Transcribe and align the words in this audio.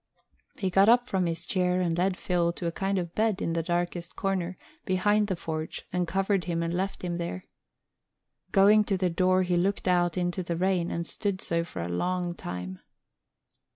He 0.57 0.71
got 0.71 0.89
up 0.89 1.07
from 1.07 1.27
his 1.27 1.45
chair 1.45 1.79
and 1.79 1.95
led 1.95 2.17
Phil 2.17 2.51
to 2.53 2.65
a 2.65 2.71
kind 2.71 2.97
of 2.97 3.13
bed 3.13 3.39
in 3.39 3.53
the 3.53 3.61
darkest 3.61 4.15
corner, 4.15 4.57
behind 4.83 5.27
the 5.27 5.35
forge, 5.35 5.85
and 5.93 6.07
covered 6.07 6.45
him 6.45 6.63
and 6.63 6.73
left 6.73 7.03
him 7.03 7.17
there. 7.17 7.45
Going 8.51 8.83
to 8.85 8.97
the 8.97 9.11
door 9.11 9.43
he 9.43 9.57
looked 9.57 9.87
out 9.87 10.17
into 10.17 10.41
the 10.41 10.57
rain 10.57 10.89
and 10.89 11.05
stood 11.05 11.39
so 11.39 11.63
for 11.63 11.83
a 11.83 11.87
long 11.87 12.33
time. 12.33 12.79